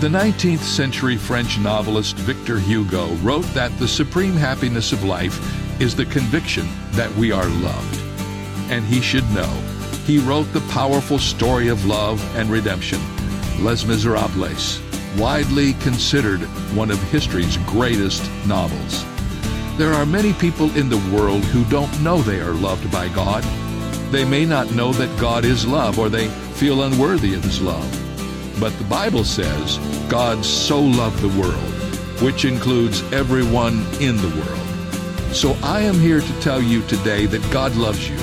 The 0.00 0.06
19th 0.06 0.60
century 0.60 1.16
French 1.16 1.58
novelist 1.58 2.14
Victor 2.18 2.60
Hugo 2.60 3.08
wrote 3.16 3.46
that 3.46 3.76
the 3.80 3.88
supreme 3.88 4.34
happiness 4.34 4.92
of 4.92 5.02
life 5.02 5.36
is 5.80 5.96
the 5.96 6.06
conviction 6.06 6.68
that 6.92 7.12
we 7.16 7.32
are 7.32 7.48
loved. 7.48 8.00
And 8.70 8.84
he 8.84 9.00
should 9.00 9.28
know. 9.32 9.50
He 10.06 10.20
wrote 10.20 10.52
the 10.52 10.60
powerful 10.70 11.18
story 11.18 11.66
of 11.66 11.84
love 11.84 12.22
and 12.36 12.48
redemption, 12.48 13.00
Les 13.58 13.84
Miserables, 13.84 14.80
widely 15.18 15.72
considered 15.82 16.42
one 16.76 16.92
of 16.92 17.02
history's 17.10 17.56
greatest 17.66 18.22
novels. 18.46 19.04
There 19.78 19.92
are 19.92 20.06
many 20.06 20.32
people 20.34 20.70
in 20.76 20.88
the 20.88 21.12
world 21.12 21.42
who 21.46 21.64
don't 21.64 22.00
know 22.04 22.22
they 22.22 22.40
are 22.40 22.52
loved 22.52 22.88
by 22.92 23.08
God. 23.08 23.42
They 24.12 24.24
may 24.24 24.44
not 24.44 24.70
know 24.70 24.92
that 24.92 25.20
God 25.20 25.44
is 25.44 25.66
love 25.66 25.98
or 25.98 26.08
they 26.08 26.28
feel 26.54 26.84
unworthy 26.84 27.34
of 27.34 27.42
His 27.42 27.60
love. 27.60 28.07
But 28.60 28.76
the 28.78 28.84
Bible 28.84 29.24
says 29.24 29.78
God 30.08 30.44
so 30.44 30.80
loved 30.80 31.20
the 31.20 31.40
world, 31.40 31.72
which 32.20 32.44
includes 32.44 33.02
everyone 33.12 33.86
in 34.00 34.16
the 34.16 34.32
world. 34.36 34.58
So 35.34 35.56
I 35.62 35.82
am 35.82 35.94
here 35.94 36.20
to 36.20 36.40
tell 36.40 36.60
you 36.60 36.82
today 36.86 37.26
that 37.26 37.52
God 37.52 37.76
loves 37.76 38.08
you. 38.08 38.16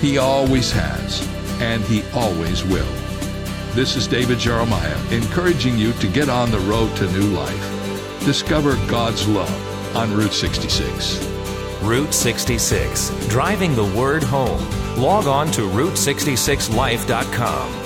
He 0.00 0.18
always 0.18 0.72
has, 0.72 1.22
and 1.60 1.84
He 1.84 2.02
always 2.12 2.64
will. 2.64 2.90
This 3.74 3.94
is 3.94 4.08
David 4.08 4.38
Jeremiah 4.38 4.96
encouraging 5.10 5.78
you 5.78 5.92
to 5.94 6.08
get 6.08 6.28
on 6.28 6.50
the 6.50 6.58
road 6.60 6.96
to 6.96 7.10
new 7.12 7.28
life. 7.28 8.24
Discover 8.24 8.74
God's 8.88 9.28
love 9.28 9.96
on 9.96 10.16
Route 10.16 10.32
66. 10.32 11.24
Route 11.82 12.12
66, 12.12 13.28
driving 13.28 13.76
the 13.76 13.84
word 13.84 14.24
home. 14.24 14.66
Log 14.96 15.26
on 15.26 15.52
to 15.52 15.62
Route66Life.com. 15.62 17.85